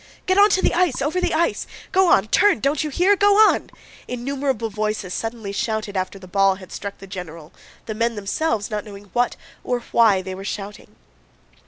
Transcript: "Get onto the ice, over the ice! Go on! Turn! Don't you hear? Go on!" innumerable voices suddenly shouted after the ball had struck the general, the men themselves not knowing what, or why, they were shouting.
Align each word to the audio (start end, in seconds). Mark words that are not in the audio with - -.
"Get 0.25 0.35
onto 0.39 0.63
the 0.63 0.73
ice, 0.73 0.99
over 0.99 1.21
the 1.21 1.35
ice! 1.35 1.67
Go 1.91 2.07
on! 2.07 2.27
Turn! 2.29 2.59
Don't 2.59 2.83
you 2.83 2.89
hear? 2.89 3.15
Go 3.15 3.37
on!" 3.37 3.69
innumerable 4.07 4.71
voices 4.71 5.13
suddenly 5.13 5.51
shouted 5.51 5.95
after 5.95 6.17
the 6.17 6.27
ball 6.27 6.55
had 6.55 6.71
struck 6.71 6.97
the 6.97 7.05
general, 7.05 7.53
the 7.85 7.93
men 7.93 8.15
themselves 8.15 8.71
not 8.71 8.83
knowing 8.83 9.11
what, 9.13 9.35
or 9.63 9.81
why, 9.91 10.23
they 10.23 10.33
were 10.33 10.43
shouting. 10.43 10.95